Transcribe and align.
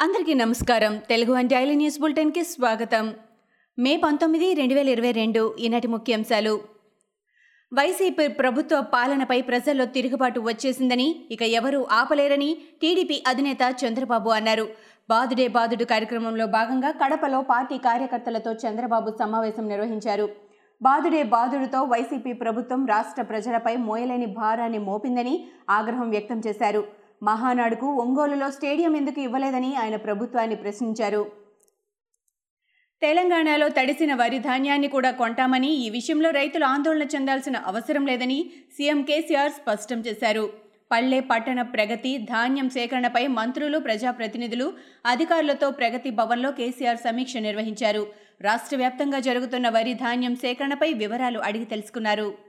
అందరికీ 0.00 0.34
నమస్కారం. 0.34 0.98
Telugu 1.08 1.32
One 1.32 1.48
daily 1.48 1.74
news 1.74 2.00
బులెటిన్కి 2.00 2.42
స్వాగతం. 2.44 3.14
మే 3.78 3.96
పంతొమ్మిది 3.96 4.54
రెండు 4.54 4.74
వేల 4.74 4.88
ఇరవై 4.88 5.10
రెండు 5.10 5.56
ఈనాటి 5.60 5.86
ముఖ్యాంశాలు. 5.86 6.60
వైసీపీ 7.72 8.26
ప్రభుత్వ 8.28 8.80
పాలనపై 8.80 9.40
ప్రజల్లో 9.40 9.84
తిరుగుబాటు 9.84 10.40
వచ్చేసిందని 10.40 11.26
ఇక 11.30 11.42
ఎవరూ 11.42 11.86
ఆపలేరని 11.90 12.56
టీడీపీ 12.82 13.22
అధినేత 13.26 13.74
చంద్రబాబు 13.84 14.30
అన్నారు. 14.30 14.68
బాదుడే 15.10 15.48
బాదుడు 15.48 15.84
కార్యక్రమంలో 15.84 16.46
భాగంగా 16.46 16.90
కడపలో 16.90 17.40
పార్టీ 17.40 17.78
కార్యకర్తలతో 17.78 18.52
చంద్రబాబు 18.52 19.16
సమావేశం 19.18 19.68
నిర్వహించారు. 19.68 20.28
బాదుడే 20.82 21.22
బాదుడుతో 21.22 21.82
వైసీపీ 21.82 22.32
ప్రభుత్వం 22.32 22.86
రాష్ట్ర 22.86 23.22
ప్రజలపై 23.22 23.76
మోయలేని 23.76 24.26
భారాన్ని 24.26 24.78
మోపిందని 24.78 25.46
ఆగ్రహం 25.70 26.10
వ్యక్తం 26.10 26.42
చేశారు. 26.46 26.97
మహానాడుకు 27.22 27.86
ఒంగోలులో 27.86 28.50
స్టేడియం 28.50 28.96
ఎందుకు 28.96 29.20
ఇవ్వలేదని 29.20 29.76
ఆయన 29.76 29.96
ప్రభుత్వాన్ని 29.96 30.56
ప్రశ్నించారు. 30.56 31.32
తెలంగాణలో 33.02 33.68
తడిసిన 33.68 34.14
వరి 34.14 34.38
ధాన్యాన్ని 34.38 34.88
కూడా 34.88 35.10
కొంటామని 35.10 35.70
ఈ 35.70 35.90
విషయంలో 35.90 36.30
రైతులు 36.30 36.64
ఆందోళన 36.64 37.02
చెందాల్సిన 37.02 37.56
అవసరం 37.56 38.06
లేదని 38.06 38.52
సీఎం 38.76 39.02
కేసీఆర్ 39.02 39.52
స్పష్టం 39.52 40.00
చేశారు. 40.00 40.52
పల్లె 40.92 41.20
పట్టణ 41.20 41.62
ప్రగతి 41.62 42.18
ధాన్యం 42.18 42.70
సేకరణపై 42.70 43.26
మంత్రులు 43.26 43.78
ప్రజాప్రతినిధులు 43.78 44.72
అధికారులతో 45.06 45.70
ప్రగతి 45.70 46.10
భవన్లో 46.10 46.50
కేసీఆర్ 46.50 46.96
సమీక్ష 46.96 47.36
నిర్వహించారు. 47.36 48.06
రాష్ట్ర 48.40 48.76
వ్యాప్తంగా 48.76 49.18
జరుగుతున్న 49.18 49.68
వరి 49.68 49.94
ధాన్యం 49.94 50.36
సేకరణపై 50.36 50.92
వివరాలు 50.92 51.38
అడిగి 51.38 51.64
తెలుసుకున్నారు. 51.64 52.47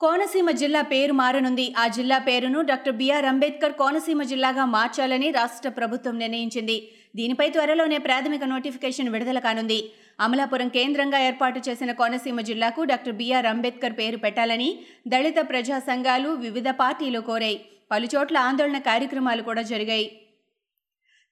కోనసీమ 0.00 0.50
జిల్లా 0.60 0.80
పేరు 0.90 1.12
మారనుంది. 1.20 1.64
ఆ 1.82 1.84
జిల్లా 1.96 2.16
పేరును 2.26 2.60
డాక్టర్ 2.70 2.96
బిఆర్ 2.98 3.26
అంబేద్కర్ 3.30 3.74
కోనసీమ 3.78 4.22
జిల్లాగా 4.32 4.64
మార్చాలని 4.74 5.28
రాష్ట్ర 5.36 5.70
ప్రభుత్వం 5.78 6.14
నిర్ణయించింది. 6.22 6.76
దీనిపై 7.18 7.46
త్వరలోనే 7.54 7.98
ప్రాథమిక 8.06 8.44
నోటిఫికేషన్ 8.44 9.08
విడుదల 9.14 9.38
కానుంది. 9.46 9.78
అమలాపురం 10.26 10.68
కేంద్రంగా 10.76 11.18
ఏర్పాటు 11.28 11.60
చేసిన 11.68 11.92
కోనసీమ 12.00 12.40
జిల్లాకు 12.50 12.82
డాక్టర్ 12.92 13.18
బిఆర్ 13.20 13.48
అంబేద్కర్ 13.52 13.98
పేరు 14.00 14.20
పెట్టాలని 14.24 14.68
దళిత 15.14 15.38
ప్రజా 15.50 15.78
సంఘాలు 15.88 16.30
వివిధ 16.44 16.68
పార్టీలు 16.82 17.22
కోరాయి. 17.30 17.58
పలుచోట్ల 17.92 18.36
ఆందోళన 18.48 18.78
కార్యక్రమాలు 18.90 19.42
కూడా 19.48 19.64
జరిగాయి. 19.72 20.06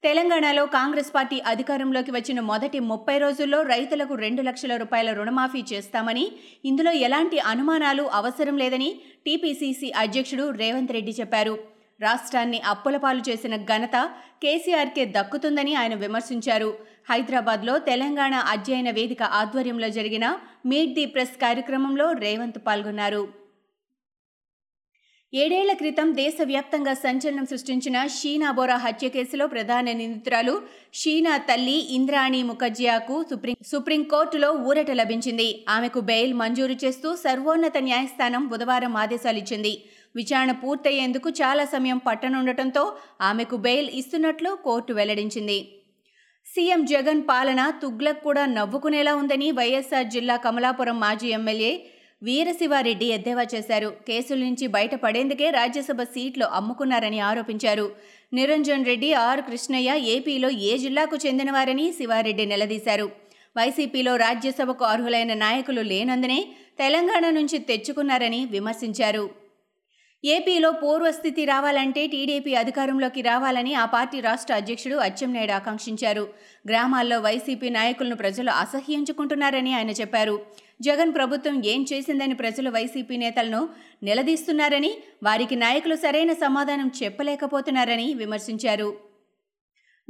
తెలంగాణలో 0.04 0.62
కాంగ్రెస్ 0.74 1.10
పార్టీ 1.14 1.36
అధికారంలోకి 1.50 2.12
వచ్చిన 2.16 2.38
మొదటి 2.48 2.78
ముప్పై 2.88 3.14
రోజుల్లో 3.22 3.58
రైతులకు 3.70 4.14
రెండు 4.24 4.42
లక్షల 4.48 4.72
రూపాయల 4.82 5.12
రుణమాఫీ 5.18 5.62
చేస్తామని 5.70 6.24
ఇందులో 6.70 6.92
ఎలాంటి 7.06 7.38
అనుమానాలు 7.52 8.04
అవసరం 8.18 8.56
లేదని 8.62 8.88
టీపీసీసీ 9.26 9.88
అధ్యక్షుడు 10.02 10.46
రేవంత్ 10.62 10.92
రెడ్డి 10.96 11.12
చెప్పారు. 11.20 11.54
రాష్ట్రాన్ని 12.00 12.58
అప్పులపాలు 12.72 13.22
చేసిన 13.28 13.56
ఘనత 13.70 13.96
కేసీఆర్కే 14.42 15.04
దక్కుతుందని 15.16 15.74
ఆయన 15.82 15.96
విమర్శించారు. 16.04 16.70
హైదరాబాద్లో 17.10 17.76
తెలంగాణ 17.90 18.34
అధ్యయన 18.54 18.90
వేదిక 18.98 19.22
ఆధ్వర్యంలో 19.40 19.90
జరిగిన 19.98 20.28
మీట్ 20.72 20.94
ది 20.98 21.06
ప్రెస్ 21.14 21.36
కార్యక్రమంలో 21.46 22.08
రేవంత్ 22.24 22.60
పాల్గొన్నారు. 22.68 23.22
ఏడేళ్ళ 25.42 25.72
క్రితం 25.78 26.08
దేశవ్యాప్తంగా 26.18 26.92
సంచలనం 27.04 27.46
సృష్టించిన 27.52 27.96
షీనా 28.16 28.50
బోరా 28.56 28.76
హత్య 28.82 29.06
కేసులో 29.14 29.44
ప్రధాన 29.54 29.92
నిందితురాలు 30.00 30.52
షీనా 31.00 31.32
తల్లి 31.48 31.74
ఇంద్రాణి 31.96 32.40
ముఖర్జియాకు 32.50 33.16
సుప్రీం 33.30 33.56
సుప్రీంకోర్టులో 33.70 34.50
ఊరట 34.68 34.90
లభించింది. 35.00 35.48
ఆమెకు 35.76 36.00
బెయిల్ 36.10 36.34
మంజూరు 36.40 36.76
చేస్తూ 36.82 37.10
సర్వోన్నత 37.24 37.78
న్యాయస్థానం 37.88 38.44
బుధవారం 38.52 38.94
ఆదేశాలిచ్చింది 39.02 39.72
విచారణ 40.14 40.52
పూర్తయ్యేందుకు 40.62 41.30
చాలా 41.40 41.64
సమయం 41.74 42.00
పట్టనుండటంతో 42.06 42.84
ఆమెకు 43.30 43.58
బెయిల్ 43.66 43.90
ఇస్తున్నట్లు 44.00 44.52
కోర్టు 44.66 44.94
వెల్లడించింది. 45.00 45.58
సీఎం 46.46 46.80
జగన్ 46.92 47.24
పాలన 47.30 47.60
తుగ్లక్ 47.82 48.22
కూడా 48.28 48.46
నవ్వుకునేలా 48.56 49.14
ఉందని 49.22 49.50
వైఎస్ఆర్ 49.58 50.08
జిల్లా 50.14 50.38
కమలాపురం 50.46 50.98
మాజీ 51.04 51.28
ఎమ్మెల్యే 51.34 51.74
వీరశివారెడ్డి 52.26 53.06
ఎద్దేవా 53.16 53.44
చేశారు. 53.54 53.88
కేసుల 54.08 54.38
నుంచి 54.38 54.66
బయటపడేందుకే 54.76 55.46
రాజ్యసభ 55.50 56.02
సీట్లు 56.14 56.46
అమ్ముకున్నారని 56.58 57.20
ఆరోపించారు. 57.20 57.86
నిరంజన్ 58.32 58.86
రెడ్డి 58.90 59.10
ఆర్ 59.26 59.40
కృష్ణయ్య 59.40 59.90
ఏపీలో 60.14 60.50
ఏ 60.70 60.72
జిల్లాకు 60.84 61.16
చెందినవారని 61.26 61.86
శివారెడ్డి 61.98 62.46
నిలదీశారు. 62.46 63.06
వైసీపీలో 63.56 64.12
రాజ్యసభకు 64.16 64.84
అర్హులైన 64.84 65.32
నాయకులు 65.44 65.82
లేనందునే 65.92 66.40
తెలంగాణ 66.78 67.24
నుంచి 67.30 67.58
తెచ్చుకున్నారని 67.70 68.40
విమర్శించారు. 68.50 69.24
ఏపీలో 70.24 70.70
పూర్వస్థితి 70.72 71.44
రావాలంటే 71.44 72.06
టీడీపీ 72.06 72.54
అధికారంలోకి 72.54 73.22
రావాలని 73.22 73.74
ఆ 73.74 73.84
పార్టీ 73.84 74.20
రాష్ట్ర 74.20 74.54
అధ్యక్షుడు 74.54 74.94
అచ్చెన్నాయుడు 74.94 75.52
ఆకాంక్షించారు. 75.52 76.28
గ్రామాల్లో 76.68 77.20
వైసీపీ 77.20 77.68
నాయకులను 77.68 78.16
ప్రజలు 78.16 78.50
అసహ్యించుకుంటున్నారని 78.50 79.74
ఆయన 79.74 79.90
చెప్పారు. 79.90 80.46
జగన్ 80.80 81.14
ప్రభుత్వం 81.14 81.64
ఏం 81.64 81.86
చేసిందని 81.92 82.34
ప్రజలు 82.34 82.70
వైసీపీ 82.70 83.16
నేతలను 83.16 83.68
నిలదీస్తున్నారని 84.02 84.94
వారికి 85.22 85.56
నాయకులు 85.56 85.94
సరైన 85.94 86.32
సమాధానం 86.32 86.90
చెప్పలేకపోతున్నారని 87.02 88.14
విమర్శించారు. 88.14 88.96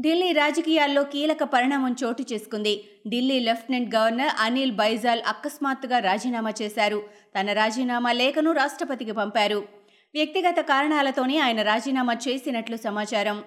ఢిల్లీ 0.01 0.33
రాజకీయాల్లో 0.33 1.03
కీలక 1.03 1.43
పరిణామం 1.43 1.97
చోటు 2.05 2.25
చేసుకుంది. 2.33 2.85
ఢిల్లీ 3.09 3.41
లెఫ్టినెంట్ 3.41 3.95
గవర్నర్ 3.95 4.33
అనిల్ 4.41 4.73
బైజాల్ 4.73 5.23
అకస్మాత్తుగా 5.27 5.99
రాజీనామా 5.99 6.53
చేశారు. 6.63 7.03
తన 7.41 7.53
రాజీనామా 7.53 8.13
లేఖను 8.13 8.53
రాష్ట్రపతికి 8.53 9.13
పంపారు. 9.13 9.84
వ్యక్తిగత 10.15 10.61
కారణాలతోనే 10.61 11.39
ఆయన 11.39 11.63
రాజీనామా 11.63 12.15
చేసినట్లు 12.29 12.77
సమాచారం. 12.77 13.45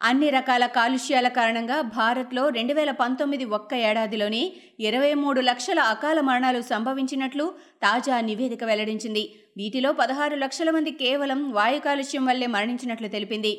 అన్ని 0.00 0.30
రకాల 0.30 0.66
కాలుష్యాల 0.66 1.28
కారణంగా 1.28 1.80
భారత్లో 1.80 2.48
రెండు 2.48 2.74
వేల 2.74 2.90
పంతొమ్మిది 2.90 3.44
ఒక్క 3.44 3.74
ఏడాదిలోనే 3.74 4.52
ఇరవై 4.80 5.14
మూడు 5.14 5.40
లక్షల 5.40 5.80
అకాల 5.80 6.20
మరణాలు 6.20 6.60
సంభవించినట్లు 6.60 7.54
తాజా 7.82 8.20
నివేదిక 8.20 8.64
వెల్లడించింది. 8.64 9.34
వీటిలో 9.56 9.92
పదహారు 9.92 10.34
లక్షల 10.34 10.70
మంది 10.70 10.90
కేవలం 10.90 11.52
వాయు 11.52 11.80
కాలుష్యం 11.80 12.26
వల్లే 12.26 12.46
మరణించినట్లు 12.46 13.08
తెలిపింది. 13.08 13.52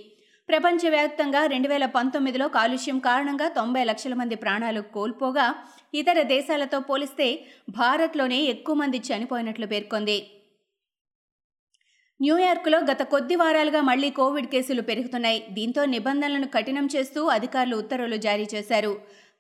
ప్రపంచవ్యాప్తంగా 0.50 1.46
రెండు 1.46 1.68
వేల 1.68 1.86
పంతొమ్మిదిలో 1.86 2.48
కాలుష్యం 2.48 3.00
కారణంగా 3.00 3.48
తొంభై 3.48 3.84
లక్షల 3.84 4.14
మంది 4.14 4.36
ప్రాణాలు 4.36 4.82
కోల్పోగా 4.82 5.56
ఇతర 5.94 6.22
దేశాలతో 6.22 6.80
పోలిస్తే 6.80 7.46
భారత్లోనే 7.70 8.42
ఎక్కువ 8.42 8.76
మంది 8.76 8.98
చనిపోయినట్లు 8.98 9.66
పేర్కొంది. 9.66 10.18
న్యూయార్క్లో 12.20 12.80
గత 12.80 13.02
కొద్ది 13.04 13.36
వారాలుగా 13.36 13.82
మళ్ళీ 13.82 14.10
కోవిడ్ 14.10 14.48
కేసులు 14.48 14.82
పెరుగుతున్నాయి. 14.82 15.40
దీంతో 15.52 15.86
నిబంధనలను 15.86 16.48
కఠినం 16.48 16.86
చేస్తూ 16.96 17.26
అధికారులు 17.28 17.76
ఉత్తర్వులు 17.78 18.16
జారీ 18.16 18.46
చేశారు. 18.56 18.94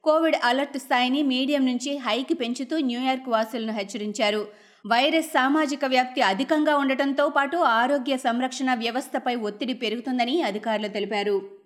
కోవిడ్ 0.04 0.38
అలర్ట్ 0.44 0.78
స్థాయిని 0.78 1.22
మీడియం 1.24 1.66
నుంచి 1.66 1.98
హైకి 1.98 2.34
పెంచుతూ 2.34 2.78
న్యూయార్క్ 2.80 3.30
వాసులను 3.30 3.74
హెచ్చరించారు. 3.74 4.42
వైరస్ 4.88 5.30
సామాజిక 5.32 5.86
వ్యాప్తి 5.86 6.22
అధికంగా 6.22 6.76
ఉండటంతో 6.78 7.30
పాటు 7.30 7.58
ఆరోగ్య 7.58 8.18
సంరక్షణ 8.18 8.70
వ్యవస్థపై 8.74 9.36
ఒత్తిడి 9.36 9.74
పెరుగుతుందని 9.74 10.42
అధికారులు 10.42 10.88
తెలిపారు. 10.88 11.63